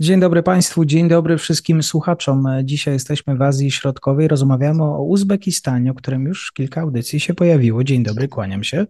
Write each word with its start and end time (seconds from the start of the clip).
Dzień 0.00 0.20
dobry 0.20 0.42
Państwu, 0.42 0.84
dzień 0.84 1.08
dobry 1.08 1.38
wszystkim 1.38 1.82
słuchaczom. 1.82 2.44
Dzisiaj 2.64 2.94
jesteśmy 2.94 3.36
w 3.36 3.42
Azji 3.42 3.70
Środkowej, 3.70 4.28
rozmawiamy 4.28 4.84
o 4.84 5.02
Uzbekistanie, 5.02 5.90
o 5.90 5.94
którym 5.94 6.24
już 6.24 6.52
kilka 6.52 6.80
audycji 6.80 7.20
się 7.20 7.34
pojawiło. 7.34 7.84
Dzień 7.84 8.02
dobry, 8.02 8.28
kłaniam 8.28 8.64
się. 8.64 8.86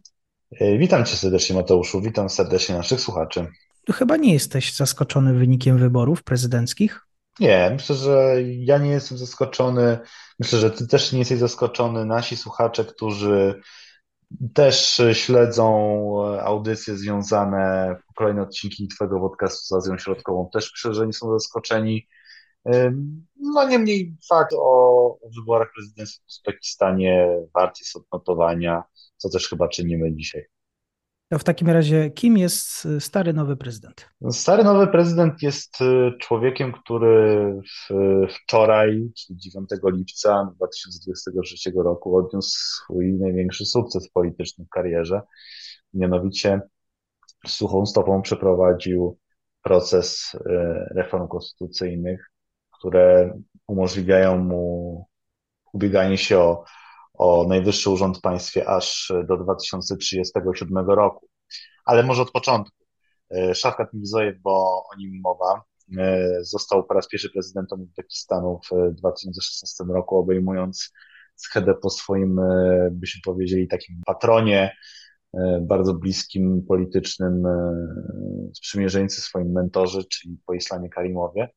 E, 0.60 0.79
witam 0.79 1.05
Cię 1.05 1.16
serdecznie, 1.16 1.56
Mateuszu. 1.56 2.01
Witam 2.01 2.30
serdecznie 2.30 2.74
naszych 2.74 3.01
słuchaczy. 3.01 3.46
Chyba 3.92 4.16
nie 4.16 4.32
jesteś 4.32 4.74
zaskoczony 4.74 5.34
wynikiem 5.34 5.79
wyborów 5.79 6.23
prezydenckich? 6.23 7.07
Nie, 7.41 7.70
myślę, 7.73 7.96
że 7.96 8.34
ja 8.43 8.79
nie 8.79 8.91
jestem 8.91 9.18
zaskoczony. 9.18 9.98
Myślę, 10.38 10.59
że 10.59 10.70
Ty 10.70 10.87
też 10.87 11.12
nie 11.12 11.18
jesteś 11.18 11.38
zaskoczony. 11.38 12.04
Nasi 12.04 12.37
słuchacze, 12.37 12.84
którzy 12.84 13.60
też 14.55 15.02
śledzą 15.13 15.69
audycje 16.41 16.96
związane, 16.96 17.96
kolejne 18.15 18.43
odcinki 18.43 18.88
Twojego 18.88 19.21
podcastu 19.21 19.66
z 19.66 19.73
Azją 19.73 19.99
Środkową, 19.99 20.51
też 20.52 20.73
myślę, 20.74 20.95
że 20.95 21.07
nie 21.07 21.13
są 21.13 21.32
zaskoczeni. 21.32 22.09
No 23.41 23.69
niemniej 23.69 24.16
fakt 24.29 24.54
o 24.59 25.19
wyborach 25.37 25.69
prezydenckich 25.74 26.23
w 26.23 26.27
Uzbekistanie 26.29 27.29
wart 27.54 27.79
jest 27.79 27.97
odnotowania, 27.97 28.82
co 29.16 29.30
też 29.30 29.49
chyba 29.49 29.69
czynimy 29.69 30.15
dzisiaj. 30.15 30.45
To 31.29 31.38
w 31.38 31.45
takim 31.45 31.69
razie, 31.69 32.10
kim 32.10 32.37
jest 32.37 32.88
stary 32.99 33.32
nowy 33.32 33.57
prezydent? 33.57 34.09
Stary 34.30 34.65
nowy 34.65 34.87
prezydent 34.87 35.43
jest 35.43 35.80
y, 35.80 36.13
człowiekiem, 36.21 36.73
który 36.73 37.55
wczoraj, 38.29 39.10
czyli 39.16 39.38
9 39.38 39.71
lipca 39.93 40.52
2023 40.57 41.73
roku, 41.77 42.16
odniósł 42.16 42.59
swój 42.59 43.13
największy 43.15 43.65
sukces 43.65 44.09
polityczny 44.10 44.65
w 44.65 44.69
karierze. 44.69 45.21
Mianowicie 45.95 46.60
suchą 47.47 47.87
stopą 47.87 48.23
przeprowadził 48.23 49.19
proces 49.63 50.35
y, 50.35 50.38
reform 50.95 51.29
konstytucyjnych, 51.29 52.30
które 52.79 53.38
umożliwiają 53.66 54.38
mu 54.38 55.07
ubieganie 55.73 56.19
się 56.19 56.38
o 56.38 56.65
o 57.19 57.47
najwyższy 57.49 57.91
urząd 57.91 58.19
w 58.19 58.21
państwie 58.21 58.69
aż 58.69 59.13
do 59.29 59.37
2037 59.37 60.91
roku. 60.91 61.29
Ale 61.85 62.03
może 62.03 62.23
od 62.23 62.31
początku. 62.31 62.77
E, 63.31 63.55
Szafkat 63.55 63.93
Mirzojew, 63.95 64.41
bo 64.43 64.84
o 64.93 64.97
nim 64.99 65.21
mowa, 65.21 65.62
e, 65.99 66.28
został 66.41 66.84
po 66.84 66.94
raz 66.94 67.09
pierwszy 67.09 67.31
prezydentem 67.31 67.81
Uzbekistanu 67.81 68.61
w 68.71 68.94
2016 68.94 69.84
roku, 69.84 70.17
obejmując 70.17 70.93
schedę 71.37 71.75
po 71.75 71.91
swoim, 71.91 72.39
e, 72.39 72.89
byśmy 72.93 73.21
powiedzieli, 73.25 73.69
takim 73.69 74.00
patronie, 74.06 74.77
bardzo 75.61 75.94
bliskim 75.94 76.65
politycznym 76.69 77.43
sprzymierzeńcy, 78.55 79.21
swoim 79.21 79.53
mentorze, 79.53 80.05
czyli 80.05 80.38
po 80.47 80.55
Islamie 80.55 80.88
Karimowie. 80.88 81.49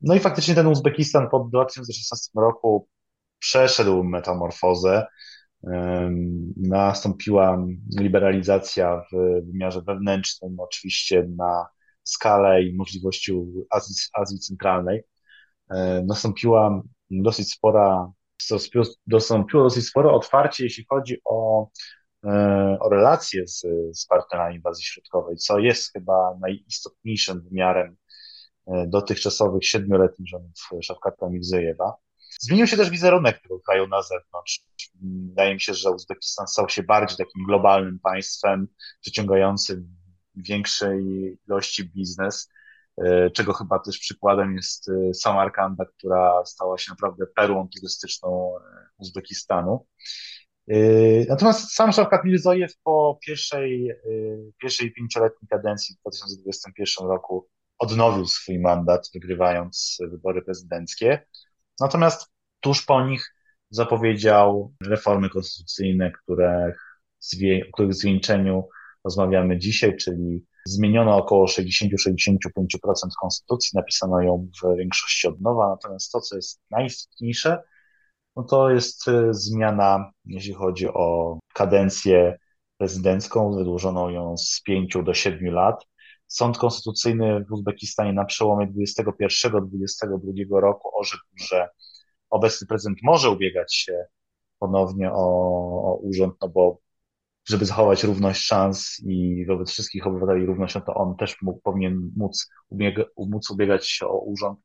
No 0.00 0.14
i 0.14 0.20
faktycznie 0.20 0.54
ten 0.54 0.66
Uzbekistan 0.66 1.28
po 1.30 1.40
2016 1.40 2.30
roku 2.36 2.88
przeszedł 3.38 4.04
metamorfozę. 4.04 5.06
Nastąpiła 6.56 7.66
liberalizacja 7.98 9.02
w 9.12 9.16
wymiarze 9.46 9.82
wewnętrznym, 9.82 10.60
oczywiście 10.60 11.28
na 11.36 11.66
skalę 12.02 12.62
i 12.62 12.76
możliwości 12.76 13.32
Azji, 13.70 13.94
Azji 14.12 14.38
Centralnej. 14.38 15.02
Nastąpiła 16.06 16.82
dosyć 17.10 17.52
spora, 17.52 18.12
nastąpiło 19.06 19.62
dosyć 19.62 19.86
spore 19.86 20.10
otwarcie, 20.10 20.64
jeśli 20.64 20.84
chodzi 20.88 21.20
o, 21.24 21.68
e, 22.24 22.76
o 22.80 22.88
relacje 22.88 23.48
z, 23.48 23.66
z 23.92 24.06
partnerami 24.06 24.60
w 24.60 24.66
Azji 24.66 24.84
Środkowej, 24.84 25.36
co 25.36 25.58
jest 25.58 25.92
chyba 25.92 26.38
najistotniejszym 26.40 27.40
wymiarem 27.40 27.96
e, 28.66 28.86
dotychczasowych 28.86 29.64
siedmioletnich 29.64 30.28
rządów 30.28 30.70
Szafkata 30.82 31.28
Mirzejewa. 31.28 31.94
Zmienił 32.38 32.66
się 32.66 32.76
też 32.76 32.90
wizerunek 32.90 33.42
tego 33.42 33.60
kraju 33.60 33.88
na 33.88 34.02
zewnątrz. 34.02 34.64
Wydaje 35.28 35.54
mi 35.54 35.60
się, 35.60 35.74
że 35.74 35.90
Uzbekistan 35.90 36.46
stał 36.46 36.68
się 36.68 36.82
bardziej 36.82 37.16
takim 37.16 37.44
globalnym 37.46 37.98
państwem, 37.98 38.68
przyciągającym 39.00 39.96
większej 40.36 41.02
ilości 41.48 41.84
biznes, 41.84 42.50
e, 42.98 43.30
czego 43.30 43.52
chyba 43.52 43.78
też 43.78 43.98
przykładem 43.98 44.56
jest 44.56 44.88
e, 44.88 45.14
Samarkanda, 45.14 45.84
która 45.84 46.44
stała 46.44 46.78
się 46.78 46.90
naprawdę 46.90 47.26
perłą 47.26 47.68
turystyczną 47.76 48.52
e, 48.56 48.60
Uzbekistanu. 48.98 49.86
Natomiast 51.28 51.74
sam 51.74 51.92
Szawkat 51.92 52.24
Mirzojew 52.24 52.72
po 52.84 53.18
pierwszej, 53.26 53.92
pierwszej 54.62 54.92
pięcioletniej 54.92 55.48
kadencji 55.48 55.94
w 55.94 56.00
2021 56.00 57.08
roku 57.08 57.48
odnowił 57.78 58.26
swój 58.26 58.58
mandat, 58.58 59.10
wygrywając 59.14 59.98
wybory 60.00 60.42
prezydenckie. 60.42 61.26
Natomiast 61.80 62.30
tuż 62.60 62.84
po 62.84 63.06
nich 63.06 63.34
zapowiedział 63.70 64.74
reformy 64.82 65.30
konstytucyjne, 65.30 66.12
które, 66.12 66.74
o 67.68 67.72
których 67.72 67.94
zwieńczeniu 67.94 68.68
rozmawiamy 69.04 69.58
dzisiaj, 69.58 69.96
czyli 69.96 70.44
zmieniono 70.66 71.16
około 71.16 71.46
60-65% 71.46 71.60
konstytucji, 73.20 73.70
napisano 73.74 74.22
ją 74.22 74.48
w 74.62 74.76
większości 74.76 75.28
od 75.28 75.40
nowa, 75.40 75.68
natomiast 75.68 76.12
to, 76.12 76.20
co 76.20 76.36
jest 76.36 76.60
najistotniejsze, 76.70 77.62
no 78.36 78.44
to 78.44 78.70
jest 78.70 79.08
y, 79.08 79.34
zmiana, 79.34 80.12
jeśli 80.24 80.54
chodzi 80.54 80.88
o 80.88 81.38
kadencję 81.54 82.38
prezydencką, 82.76 83.56
wydłużono 83.56 84.10
ją 84.10 84.36
z 84.36 84.62
5 84.62 84.96
do 85.04 85.14
7 85.14 85.54
lat. 85.54 85.84
Sąd 86.28 86.58
Konstytucyjny 86.58 87.44
w 87.44 87.52
Uzbekistanie 87.52 88.12
na 88.12 88.24
przełomie 88.24 88.66
21-22 88.66 90.60
roku 90.60 90.90
orzekł, 90.98 91.24
że 91.36 91.68
obecny 92.30 92.66
prezydent 92.66 92.98
może 93.02 93.30
ubiegać 93.30 93.74
się 93.74 94.06
ponownie 94.58 95.12
o, 95.12 95.24
o 95.82 95.98
urząd, 96.02 96.34
no 96.42 96.48
bo 96.48 96.80
żeby 97.48 97.64
zachować 97.64 98.04
równość 98.04 98.40
szans 98.40 99.00
i 99.06 99.46
wobec 99.46 99.70
wszystkich 99.70 100.06
obywateli 100.06 100.46
równość, 100.46 100.74
no 100.74 100.80
to 100.80 100.94
on 100.94 101.16
też 101.16 101.42
mógł, 101.42 101.60
powinien 101.60 102.10
móc, 102.16 102.48
ubiega, 102.68 103.04
móc 103.16 103.50
ubiegać 103.50 103.88
się 103.88 104.06
o 104.06 104.18
urząd 104.18 104.58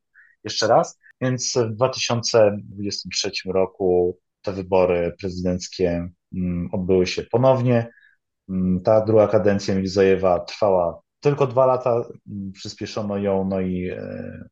jeszcze 0.44 0.66
raz. 0.68 0.98
Więc 1.20 1.54
w 1.56 1.74
2023 1.74 3.30
roku 3.46 4.18
te 4.42 4.52
wybory 4.52 5.14
prezydenckie 5.20 6.08
mm, 6.34 6.68
odbyły 6.72 7.06
się 7.06 7.22
ponownie. 7.22 7.90
Mm, 8.48 8.82
ta 8.82 9.04
druga 9.04 9.28
kadencja 9.28 9.74
Mirzajewa 9.74 10.40
trwała 10.40 11.03
tylko 11.24 11.46
dwa 11.46 11.66
lata, 11.66 12.04
mm, 12.30 12.52
przyspieszono 12.52 13.18
ją, 13.18 13.44
no 13.44 13.60
i 13.60 13.90
e, 13.90 14.48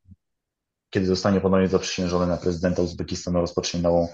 kiedy 0.89 1.05
zostanie 1.05 1.41
ponownie 1.41 1.67
zaprzysiężony 1.67 2.27
na 2.27 2.37
prezydenta 2.37 2.81
Uzbekistanu, 2.81 3.41
rozpocznie 3.41 3.81
nową 3.81 4.07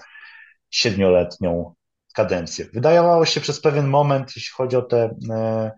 siedmioletnią 0.70 1.74
kadencję. 2.14 2.66
Wydawało 2.72 3.24
się 3.24 3.40
przez 3.40 3.60
pewien 3.60 3.86
moment, 3.86 4.32
jeśli 4.36 4.52
chodzi 4.54 4.76
o 4.76 4.82
te 4.82 5.16
e, 5.30 5.70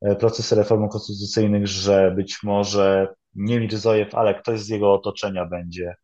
e, 0.00 0.16
procesy 0.16 0.54
reform 0.54 0.88
konstytucyjnych, 0.88 1.66
że 1.66 2.12
być 2.16 2.42
może 2.42 3.14
nie 3.34 3.60
Mirzojew, 3.60 4.14
ale 4.14 4.34
ktoś 4.34 4.60
z 4.60 4.68
jego 4.68 4.92
otoczenia 4.92 5.46
będzie 5.46 5.94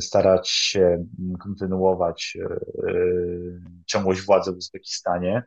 starać 0.00 0.48
się 0.50 1.04
kontynuować 1.40 2.36
ciągłość 3.86 4.20
władzy 4.20 4.52
w 4.52 4.56
Uzbekistanie. 4.56 5.42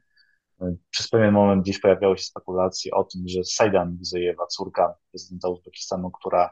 Przez 0.90 1.10
pewien 1.10 1.32
moment 1.32 1.64
gdzieś 1.64 1.80
pojawiały 1.80 2.18
się 2.18 2.24
spekulacje 2.24 2.92
o 2.92 3.04
tym, 3.04 3.22
że 3.28 3.44
Sajdan 3.44 3.98
Mizojewa, 4.00 4.48
córka 4.48 4.96
prezydenta 5.12 5.50
Uzbekistanu, 5.50 6.12
która 6.12 6.50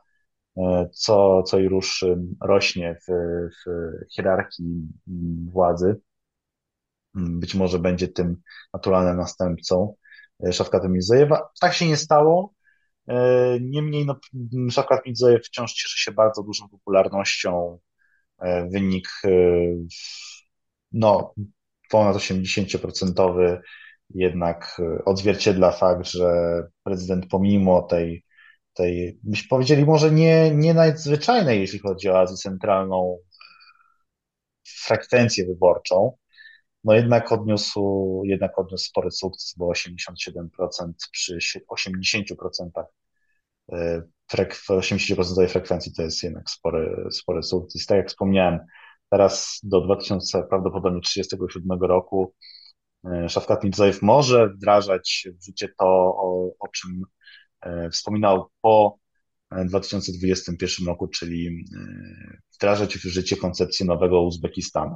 e, 0.57 0.89
co, 0.93 1.43
co 1.43 1.59
i 1.59 1.67
rusz 1.67 2.05
rośnie 2.41 2.97
w, 3.07 3.11
w 3.65 3.69
hierarchii 4.15 4.87
władzy, 5.51 6.01
być 7.13 7.55
może 7.55 7.79
będzie 7.79 8.07
tym 8.07 8.41
naturalnym 8.73 9.17
następcą 9.17 9.95
e, 10.45 10.53
Szafkata 10.53 10.87
Mizojewa. 10.87 11.49
Tak 11.61 11.73
się 11.73 11.87
nie 11.87 11.97
stało. 11.97 12.53
E, 13.07 13.57
niemniej 13.61 14.05
no, 14.05 14.19
Szafkat 14.71 15.05
Midzojew 15.05 15.45
wciąż 15.45 15.73
cieszy 15.73 15.99
się 15.99 16.11
bardzo 16.11 16.43
dużą 16.43 16.69
popularnością. 16.69 17.79
Wynik 18.71 19.09
no, 20.91 21.33
ponad 21.89 22.15
80% 22.15 23.59
jednak 24.09 24.81
odzwierciedla 25.05 25.71
fakt, 25.71 26.07
że 26.07 26.63
prezydent 26.83 27.27
pomimo 27.27 27.81
tej, 27.81 28.25
tej 28.73 29.19
byśmy 29.23 29.49
powiedzieli 29.49 29.85
może 29.85 30.11
nie, 30.11 30.51
nie 30.55 30.73
nadzwyczajnej, 30.73 31.59
jeśli 31.59 31.79
chodzi 31.79 32.09
o 32.09 32.19
Azję 32.19 32.37
Centralną, 32.37 33.17
frekwencję 34.85 35.45
wyborczą, 35.45 36.17
no 36.83 36.93
jednak 36.93 37.31
odniósł, 37.31 38.21
jednak 38.25 38.59
odniósł 38.59 38.85
spory 38.89 39.11
sukces, 39.11 39.53
bo 39.57 39.71
87% 39.71 40.93
przy 41.11 41.39
80% 41.69 42.69
frek, 44.27 44.55
80% 44.69 45.47
frekwencji 45.47 45.93
to 45.93 46.01
jest 46.01 46.23
jednak 46.23 46.49
spory, 46.49 47.07
spory 47.11 47.43
sukces. 47.43 47.85
Tak 47.85 47.97
jak 47.97 48.07
wspomniałem, 48.07 48.59
teraz 49.09 49.59
do 49.63 49.81
2037 49.81 51.79
roku 51.81 52.33
e, 52.33 52.58
Szafkat 53.27 53.63
Midzajew 53.63 54.01
może 54.01 54.49
wdrażać 54.49 55.27
w 55.39 55.45
życie 55.45 55.67
to, 55.67 55.85
o, 56.17 56.51
o 56.59 56.67
czym 56.67 57.03
e, 57.61 57.89
wspominał 57.89 58.49
po 58.61 58.97
2021 59.65 60.87
roku, 60.87 61.07
czyli 61.07 61.47
e, 61.47 61.57
wdrażać 62.55 62.97
w 62.97 63.01
życie 63.01 63.37
koncepcję 63.37 63.85
nowego 63.85 64.21
Uzbekistanu. 64.21 64.95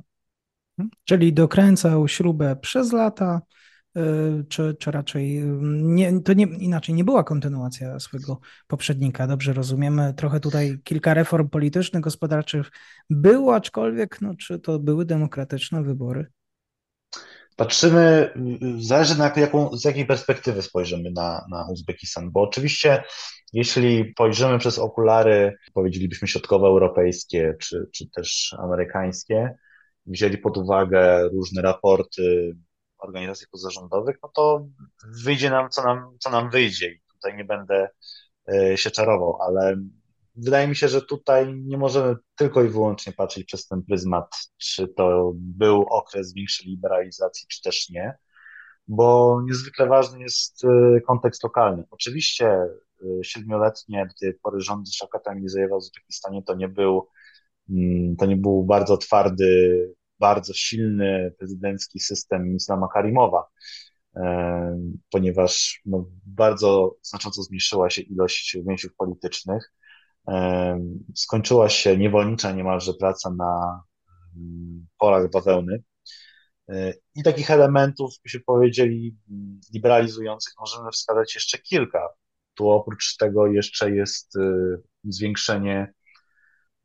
Czyli 1.03 1.33
dokręcał 1.33 2.07
śrubę 2.07 2.55
przez 2.55 2.93
lata, 2.93 3.41
czy, 4.49 4.75
czy 4.79 4.91
raczej 4.91 5.39
y, 5.39 5.57
nie, 5.71 6.21
to 6.21 6.33
nie, 6.33 6.43
inaczej 6.45 6.95
nie 6.95 7.03
była 7.03 7.23
kontynuacja 7.23 7.99
swojego 7.99 8.39
poprzednika. 8.67 9.27
Dobrze 9.27 9.53
rozumiemy. 9.53 10.13
Trochę 10.13 10.39
tutaj 10.39 10.79
kilka 10.83 11.13
reform 11.13 11.49
politycznych, 11.49 12.03
gospodarczych 12.03 12.71
było, 13.09 13.55
aczkolwiek 13.55 14.21
no, 14.21 14.35
czy 14.35 14.59
to 14.59 14.79
były 14.79 15.05
demokratyczne 15.05 15.83
wybory? 15.83 16.31
Patrzymy, 17.55 18.33
zależy 18.79 19.17
na 19.17 19.31
jaką, 19.35 19.77
z 19.77 19.85
jakiej 19.85 20.05
perspektywy 20.05 20.61
spojrzymy 20.61 21.11
na, 21.11 21.45
na 21.49 21.67
Uzbekistan, 21.71 22.31
bo 22.31 22.41
oczywiście 22.41 23.03
jeśli 23.53 24.11
spojrzymy 24.11 24.59
przez 24.59 24.79
okulary, 24.79 25.57
powiedzielibyśmy 25.73 26.27
środkowoeuropejskie 26.27 27.55
czy, 27.59 27.87
czy 27.93 28.09
też 28.09 28.55
amerykańskie, 28.59 29.55
wzięli 30.05 30.37
pod 30.37 30.57
uwagę 30.57 31.29
różne 31.29 31.61
raporty 31.61 32.55
organizacji 32.97 33.47
pozarządowych, 33.51 34.17
no 34.23 34.29
to 34.35 34.67
wyjdzie 35.23 35.49
nam, 35.49 35.69
co 35.69 35.83
nam, 35.83 36.17
co 36.19 36.29
nam 36.29 36.49
wyjdzie. 36.49 36.91
I 36.91 37.01
tutaj 37.13 37.37
nie 37.37 37.45
będę 37.45 37.89
e, 38.53 38.77
się 38.77 38.91
czarował, 38.91 39.41
ale 39.41 39.75
wydaje 40.35 40.67
mi 40.67 40.75
się, 40.75 40.87
że 40.87 41.01
tutaj 41.01 41.53
nie 41.55 41.77
możemy 41.77 42.15
tylko 42.35 42.63
i 42.63 42.69
wyłącznie 42.69 43.13
patrzeć 43.13 43.45
przez 43.45 43.67
ten 43.67 43.83
pryzmat, 43.83 44.35
czy 44.57 44.87
to 44.87 45.31
był 45.35 45.81
okres 45.81 46.33
większej 46.33 46.67
liberalizacji, 46.67 47.47
czy 47.47 47.61
też 47.61 47.89
nie, 47.89 48.17
bo 48.87 49.39
niezwykle 49.45 49.87
ważny 49.87 50.19
jest 50.19 50.65
e, 50.65 51.01
kontekst 51.01 51.43
lokalny. 51.43 51.83
Oczywiście 51.91 52.47
e, 52.47 52.69
siedmioletnie 53.23 54.05
do 54.05 54.13
tej 54.19 54.33
pory 54.33 54.61
rządy 54.61 54.91
Szakata 54.91 55.35
Mizajewa 55.35 55.75
w 55.75 55.77
Uzbekistanie 55.77 56.43
to 56.43 56.55
nie 56.55 56.67
był 56.67 57.07
mm, 57.69 58.15
to 58.15 58.25
nie 58.25 58.37
był 58.37 58.63
bardzo 58.63 58.97
twardy 58.97 59.93
bardzo 60.19 60.53
silny 60.53 61.33
prezydencki 61.37 61.99
system 61.99 62.55
Islama 62.55 62.87
Karimowa, 62.93 63.47
e, 64.15 64.79
ponieważ 65.11 65.81
no, 65.85 66.05
bardzo 66.25 66.95
znacząco 67.01 67.43
zmniejszyła 67.43 67.89
się 67.89 68.01
ilość 68.01 68.57
więźniów 68.67 68.95
politycznych. 68.95 69.73
Skończyła 71.15 71.69
się 71.69 71.97
niewolnicza 71.97 72.51
niemalże 72.51 72.93
praca 72.93 73.29
na 73.29 73.83
mm, 74.35 74.87
polach 74.97 75.29
bawełny. 75.29 75.83
E, 76.69 76.93
I 77.15 77.23
takich 77.23 77.51
elementów, 77.51 78.13
byśmy 78.23 78.39
powiedzieli, 78.39 79.17
liberalizujących 79.73 80.53
możemy 80.59 80.91
wskazać 80.91 81.35
jeszcze 81.35 81.57
kilka. 81.57 82.09
Tu 82.53 82.69
oprócz 82.69 83.17
tego 83.17 83.47
jeszcze 83.47 83.91
jest 83.91 84.37
zwiększenie 85.03 85.93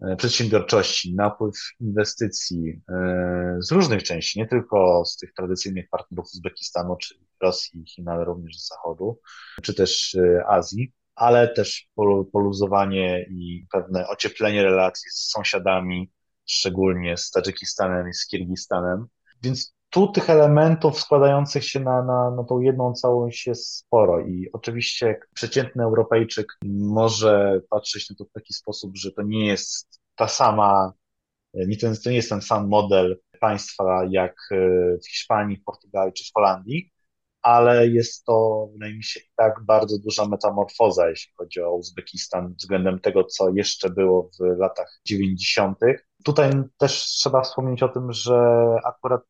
E, 0.01 0.17
przedsiębiorczości, 0.17 1.15
napływ 1.15 1.55
inwestycji 1.81 2.81
e, 2.89 3.57
z 3.61 3.73
różnych 3.73 4.03
części, 4.03 4.39
nie 4.39 4.47
tylko 4.47 5.05
z 5.05 5.17
tych 5.17 5.35
tradycyjnych 5.35 5.89
partnerów 5.91 6.27
Uzbekistanu, 6.35 6.97
czyli 6.97 7.21
Rosji, 7.43 7.85
Chin, 7.87 8.09
ale 8.09 8.25
również 8.25 8.59
z 8.59 8.69
Zachodu, 8.69 9.21
czy 9.63 9.75
też 9.75 10.15
e, 10.15 10.47
Azji, 10.47 10.93
ale 11.19 11.49
też 11.49 11.89
poluzowanie 12.33 13.27
i 13.31 13.67
pewne 13.73 14.09
ocieplenie 14.09 14.63
relacji 14.63 15.11
z 15.11 15.31
sąsiadami, 15.31 16.11
szczególnie 16.47 17.17
z 17.17 17.31
Tadżykistanem 17.31 18.09
i 18.09 18.15
z 18.15 18.27
Kirgistanem. 18.27 19.07
Więc 19.43 19.75
tu 19.91 20.09
tych 20.09 20.31
elementów 20.31 21.01
składających 21.01 21.65
się 21.65 21.81
na, 21.81 22.03
na, 22.03 22.31
na 22.31 22.45
tą 22.45 22.61
jedną 22.61 22.93
całość 22.93 23.47
jest 23.47 23.77
sporo 23.77 24.21
i 24.21 24.49
oczywiście 24.53 25.21
przeciętny 25.35 25.85
Europejczyk 25.85 26.47
może 26.65 27.61
patrzeć 27.71 28.11
na 28.11 28.17
to 28.17 28.25
w 28.25 28.33
taki 28.33 28.55
sposób, 28.55 28.97
że 28.97 29.13
to 29.13 29.23
nie 29.23 29.47
jest 29.47 30.01
ta 30.17 30.29
sama, 30.29 30.93
nie 31.55 31.77
ten, 31.77 31.97
to 32.05 32.11
nie 32.11 32.17
jest 32.17 32.29
ten 32.29 32.43
sam 32.43 32.69
model 32.69 33.21
państwa 33.41 34.05
jak 34.11 34.35
e, 34.51 34.57
w 34.99 35.09
Hiszpanii, 35.09 35.59
Portugalii 35.59 36.13
czy 36.13 36.25
w 36.25 36.35
Holandii, 36.35 36.93
ale 37.49 37.89
jest 37.89 38.25
to, 38.25 38.69
wydaje 38.73 38.95
mi 38.95 39.05
się, 39.05 39.21
tak 39.37 39.55
bardzo 39.65 39.99
duża 39.99 40.29
metamorfoza, 40.29 41.09
jeśli 41.09 41.33
chodzi 41.37 41.61
o 41.61 41.75
Uzbekistan 41.75 42.55
względem 42.55 43.01
tego, 43.01 43.25
co 43.25 43.51
jeszcze 43.51 43.91
było 43.91 44.31
w 44.41 44.59
latach 44.59 45.01
90. 45.05 45.79
Tutaj 46.25 46.51
też 46.79 47.05
trzeba 47.05 47.43
wspomnieć 47.43 47.83
o 47.83 47.89
tym, 47.89 48.13
że 48.13 48.41
akurat 48.85 49.23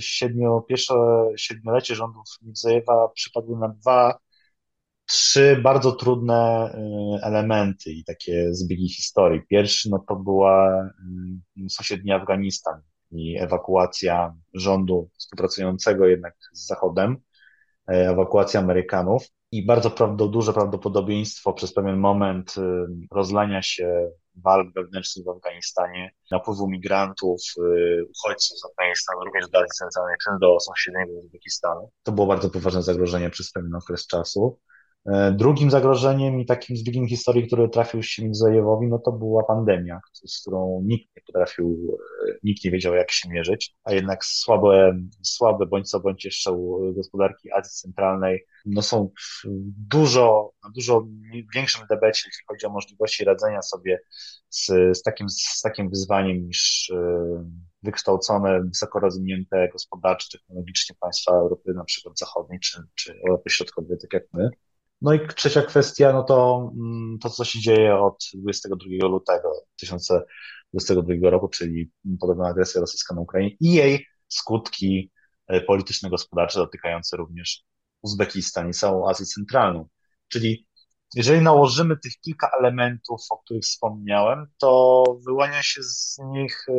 siedmiu, 0.00 0.62
pierwsze 0.68 0.94
siedmiolecie 1.36 1.94
rządów 1.94 2.24
Midzejewa 2.42 3.08
przypadły 3.08 3.58
na 3.58 3.68
dwa, 3.68 4.18
trzy 5.06 5.60
bardzo 5.62 5.92
trudne 5.92 6.70
y, 6.74 7.24
elementy 7.24 7.92
i 7.92 8.04
takie 8.04 8.54
zbiegi 8.54 8.88
historii. 8.88 9.42
Pierwszy 9.48 9.90
no 9.90 10.04
to 10.08 10.16
była 10.16 10.84
y, 11.58 11.70
sąsiedni 11.70 12.12
Afganistan 12.12 12.80
i 13.10 13.38
ewakuacja 13.38 14.34
rządu 14.54 15.10
współpracującego 15.18 16.06
jednak 16.06 16.34
z 16.52 16.66
Zachodem, 16.66 17.16
y, 17.90 17.94
ewakuacja 17.94 18.60
Amerykanów 18.60 19.26
i 19.52 19.66
bardzo 19.66 19.90
prawdo, 19.90 20.28
duże 20.28 20.52
prawdopodobieństwo 20.52 21.52
przez 21.52 21.72
pewien 21.74 21.96
moment 21.96 22.54
rozlania 23.12 23.62
się 23.62 24.10
walk 24.44 24.72
wewnętrznych 24.74 25.26
w 25.26 25.28
Afganistanie, 25.28 26.10
napływu 26.30 26.68
migrantów, 26.68 27.40
y, 27.58 28.04
uchodźców 28.10 28.58
z 28.58 28.64
Afganistanu, 28.64 29.24
również 29.24 29.50
do 29.50 29.58
Azji 29.58 29.70
Centralnej, 29.78 30.16
czy 30.24 30.30
do 30.40 30.60
sąsiedniego 30.60 31.12
Uzbekistanu. 31.12 31.90
To 32.02 32.12
było 32.12 32.26
bardzo 32.26 32.50
poważne 32.50 32.82
zagrożenie 32.82 33.30
przez 33.30 33.52
pewien 33.52 33.74
okres 33.74 34.06
czasu. 34.06 34.58
E, 35.12 35.32
drugim 35.32 35.70
zagrożeniem 35.70 36.40
i 36.40 36.46
takim 36.46 36.76
zbiegiem 36.76 37.08
historii, 37.08 37.46
który 37.46 37.68
trafił 37.68 38.02
się 38.02 38.22
Międzyzajewowi, 38.22 38.86
no 38.86 38.98
to 38.98 39.12
była 39.12 39.44
pandemia, 39.44 40.00
z 40.26 40.40
którą 40.40 40.82
nikt 40.84 41.16
nie 41.16 41.22
potrafił, 41.26 41.98
e, 42.28 42.32
nikt 42.42 42.64
nie 42.64 42.70
wiedział, 42.70 42.94
jak 42.94 43.10
się 43.10 43.28
mierzyć, 43.28 43.74
a 43.84 43.92
jednak 43.92 44.24
słabe, 44.24 45.00
słabe 45.22 45.66
bądź 45.66 45.90
co 45.90 46.00
bądź 46.00 46.24
jeszcze 46.24 46.50
gospodarki 46.94 47.52
Azji 47.52 47.72
Centralnej 47.72 48.44
no 48.66 48.82
są 48.82 49.10
dużo, 49.90 50.52
dużo 50.74 51.06
większym 51.54 51.86
debecie, 51.90 52.22
jeśli 52.26 52.44
chodzi 52.48 52.66
o 52.66 52.70
możliwości 52.70 53.24
radzenia 53.24 53.62
sobie 53.62 53.98
z, 54.48 54.66
z, 54.98 55.02
takim, 55.02 55.28
z 55.30 55.60
takim 55.60 55.90
wyzwaniem 55.90 56.46
niż 56.46 56.90
e, 56.94 57.44
wykształcone, 57.82 58.62
wysoko 58.62 59.00
rozwinięte 59.00 59.68
gospodarcze, 59.72 60.38
technologicznie 60.38 60.96
państwa 61.00 61.32
Europy 61.32 61.74
na 61.74 61.84
przykład 61.84 62.18
zachodniej 62.18 62.60
czy, 62.60 62.82
czy 62.94 63.20
Europy 63.28 63.50
Środkowej, 63.50 63.98
tak 63.98 64.12
jak 64.12 64.22
my. 64.32 64.50
No 65.02 65.14
i 65.14 65.28
trzecia 65.28 65.62
kwestia, 65.62 66.12
no 66.12 66.22
to 66.22 66.70
mm, 66.74 67.18
to, 67.18 67.30
co 67.30 67.44
się 67.44 67.60
dzieje 67.60 67.96
od 67.96 68.24
22 68.34 69.06
lutego 69.08 69.52
2022 69.82 71.30
roku, 71.30 71.48
czyli 71.48 71.90
podobna 72.20 72.48
agresja 72.48 72.80
rosyjska 72.80 73.14
na 73.14 73.20
Ukrainie 73.20 73.56
i 73.60 73.72
jej 73.72 74.06
skutki 74.28 75.10
e, 75.46 75.60
polityczno-gospodarcze 75.60 76.58
dotykające 76.58 77.16
również 77.16 77.62
Uzbekistan 78.02 78.68
i 78.68 78.72
całą 78.72 79.08
Azję 79.08 79.26
Centralną. 79.26 79.88
Czyli 80.28 80.66
jeżeli 81.14 81.40
nałożymy 81.40 81.96
tych 81.96 82.12
kilka 82.20 82.50
elementów, 82.60 83.20
o 83.30 83.38
których 83.38 83.62
wspomniałem, 83.62 84.46
to 84.58 85.04
wyłania 85.26 85.62
się 85.62 85.82
z 85.82 86.18
nich 86.32 86.66
e, 86.68 86.72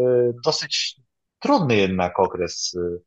dosyć 0.45 1.01
trudny 1.39 1.75
jednak 1.75 2.19
okres 2.19 2.75
e, 2.75 2.97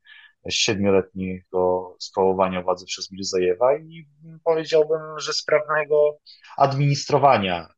siedmioletniego 0.48 1.96
sprawowania 1.98 2.62
władzy 2.62 2.86
przez 2.86 3.12
Mirzajewa 3.12 3.76
i 3.76 4.06
powiedziałbym, 4.44 5.00
że 5.18 5.32
sprawnego 5.32 6.18
administrowania 6.56 7.68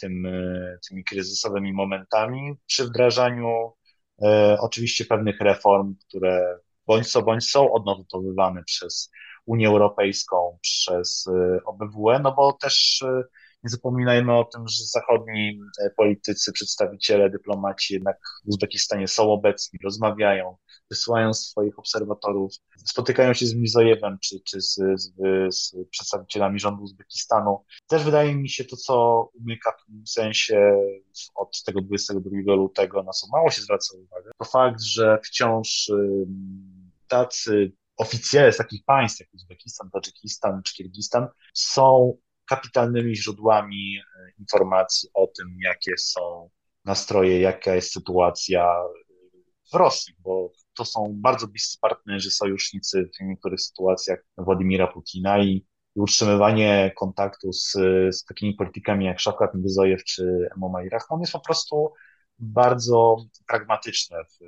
tym, 0.00 0.26
e, 0.26 0.78
tymi 0.88 1.04
kryzysowymi 1.04 1.72
momentami 1.72 2.54
przy 2.66 2.84
wdrażaniu 2.84 3.72
e, 4.22 4.56
oczywiście 4.60 5.04
pewnych 5.04 5.40
reform, 5.40 5.94
które 6.08 6.58
bądź 6.86 7.12
co 7.12 7.22
bądź 7.22 7.50
są 7.50 7.72
odnotowywane 7.72 8.64
przez 8.64 9.10
Unię 9.46 9.68
Europejską, 9.68 10.58
przez 10.62 11.26
e, 11.26 11.64
OBWE, 11.64 12.18
no 12.18 12.34
bo 12.34 12.52
też 12.52 13.02
e, 13.02 13.22
nie 13.64 13.70
zapominajmy 13.70 14.36
o 14.36 14.44
tym, 14.44 14.68
że 14.68 14.84
zachodni 14.84 15.60
politycy, 15.96 16.52
przedstawiciele, 16.52 17.30
dyplomaci 17.30 17.94
jednak 17.94 18.18
w 18.44 18.48
Uzbekistanie 18.48 19.08
są 19.08 19.32
obecni, 19.32 19.78
rozmawiają, 19.84 20.56
wysyłają 20.90 21.34
swoich 21.34 21.78
obserwatorów, 21.78 22.52
spotykają 22.84 23.34
się 23.34 23.46
z 23.46 23.54
Mizojewem 23.54 24.18
czy, 24.22 24.40
czy 24.40 24.60
z, 24.60 24.74
z, 24.74 25.12
z 25.54 25.74
przedstawicielami 25.90 26.60
rządu 26.60 26.82
Uzbekistanu. 26.82 27.64
Też 27.86 28.04
wydaje 28.04 28.34
mi 28.34 28.48
się 28.48 28.64
to, 28.64 28.76
co 28.76 29.28
umyka 29.40 29.72
w 29.72 29.86
tym 29.86 30.06
sensie 30.06 30.76
od 31.34 31.62
tego 31.62 31.80
22 31.80 32.54
lutego, 32.54 33.02
na 33.02 33.12
co 33.12 33.26
mało 33.32 33.50
się 33.50 33.62
zwraca 33.62 33.98
uwagę, 33.98 34.30
to 34.38 34.44
fakt, 34.44 34.82
że 34.82 35.18
wciąż 35.24 35.90
tacy 37.08 37.72
oficjele 37.96 38.52
z 38.52 38.56
takich 38.56 38.84
państw 38.84 39.20
jak 39.20 39.28
Uzbekistan, 39.34 39.90
Tadżykistan 39.90 40.62
czy 40.62 40.74
Kirgistan 40.74 41.28
są 41.54 42.16
kapitalnymi 42.50 43.16
źródłami 43.16 43.98
e, 43.98 44.30
informacji 44.38 45.08
o 45.14 45.26
tym, 45.26 45.56
jakie 45.64 45.92
są 45.98 46.50
nastroje, 46.84 47.40
jaka 47.40 47.74
jest 47.74 47.92
sytuacja 47.92 48.74
w 49.72 49.76
Rosji, 49.76 50.14
bo 50.18 50.52
to 50.76 50.84
są 50.84 51.12
bardzo 51.14 51.46
bliscy 51.46 51.78
partnerzy, 51.80 52.30
sojusznicy 52.30 53.10
w 53.20 53.24
niektórych 53.24 53.60
sytuacjach 53.60 54.18
Władimira 54.38 54.86
Putina 54.86 55.44
i 55.44 55.66
utrzymywanie 55.94 56.92
kontaktu 56.96 57.52
z, 57.52 57.72
z 58.10 58.24
takimi 58.24 58.54
politykami 58.54 59.04
jak 59.04 59.20
Szafkat 59.20 59.54
Midyzojew 59.54 60.04
czy 60.04 60.48
Emoma 60.56 60.82
Irachman 60.84 61.20
jest 61.20 61.32
po 61.32 61.40
prostu 61.40 61.92
bardzo 62.38 63.16
pragmatyczne 63.48 64.18
w, 64.24 64.38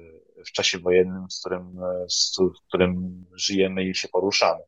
w 0.49 0.53
czasie 0.53 0.79
wojennym, 0.79 1.31
z 1.31 1.41
którym, 1.41 1.81
z, 2.09 2.39
w 2.39 2.69
którym 2.69 3.25
żyjemy 3.35 3.85
i 3.85 3.95
się 3.95 4.09
poruszamy. 4.09 4.63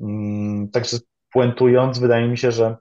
Mm, 0.00 0.70
także 0.70 0.98
puentując, 1.32 1.98
wydaje 1.98 2.28
mi 2.28 2.38
się, 2.38 2.52
że 2.52 2.76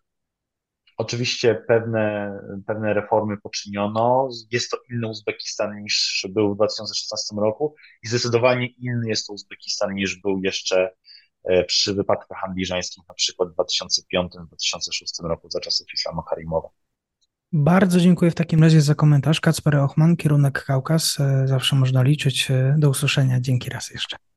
oczywiście 0.98 1.64
pewne, 1.68 2.34
pewne 2.68 2.94
reformy 2.94 3.38
poczyniono. 3.38 4.30
Jest 4.52 4.72
to 4.72 4.78
inny 4.92 5.08
Uzbekistan 5.08 5.82
niż 5.84 6.28
był 6.30 6.54
w 6.54 6.56
2016 6.56 7.36
roku 7.36 7.76
i 8.04 8.08
zdecydowanie 8.08 8.68
inny 8.68 9.10
jest 9.10 9.28
to 9.28 9.34
Uzbekistan 9.34 9.94
niż 9.94 10.22
był 10.22 10.42
jeszcze 10.44 10.92
e, 11.44 11.64
przy 11.64 11.94
wypadkach 11.94 12.44
angliżańskich, 12.44 13.04
na 13.08 13.14
przykład 13.14 13.50
w 13.50 13.56
2005-2006 13.56 15.28
roku 15.28 15.50
za 15.50 15.60
czasów 15.60 15.88
Islama 15.94 16.24
Karimowa. 16.30 16.70
Bardzo 17.52 18.00
dziękuję 18.00 18.32
w 18.32 18.36
takim 18.36 18.64
razie 18.64 18.82
za 18.82 18.96
komentarz. 18.96 19.42
Kacper 19.42 19.76
Ochman, 19.76 20.16
kierunek 20.16 20.64
Kaukaz. 20.64 21.20
E, 21.20 21.48
zawsze 21.48 21.76
można 21.76 22.04
liczyć. 22.04 22.52
E, 22.52 22.76
do 22.78 22.90
usłyszenia. 22.90 23.40
Dzięki 23.40 23.70
raz 23.70 23.90
jeszcze. 23.90 24.29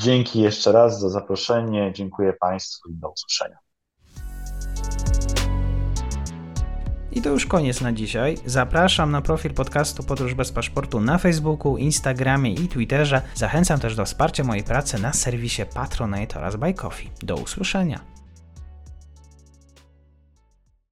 Dzięki 0.00 0.40
jeszcze 0.40 0.72
raz 0.72 1.00
za 1.00 1.08
zaproszenie. 1.08 1.92
Dziękuję 1.94 2.32
Państwu 2.32 2.90
i 2.90 2.94
do 2.94 3.10
usłyszenia. 3.10 3.58
I 7.12 7.22
to 7.22 7.30
już 7.30 7.46
koniec 7.46 7.80
na 7.80 7.92
dzisiaj. 7.92 8.36
Zapraszam 8.46 9.10
na 9.10 9.22
profil 9.22 9.54
podcastu 9.54 10.02
Podróż 10.02 10.34
bez 10.34 10.52
paszportu 10.52 11.00
na 11.00 11.18
Facebooku, 11.18 11.76
Instagramie 11.76 12.54
i 12.54 12.68
Twitterze. 12.68 13.22
Zachęcam 13.34 13.80
też 13.80 13.96
do 13.96 14.04
wsparcia 14.04 14.44
mojej 14.44 14.64
pracy 14.64 14.98
na 14.98 15.12
serwisie 15.12 15.62
Patronite 15.74 16.38
oraz 16.38 16.56
Buy 16.56 16.74
Coffee. 16.74 17.10
Do 17.22 17.34
usłyszenia. 17.34 18.09